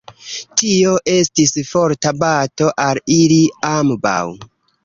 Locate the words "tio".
0.61-0.93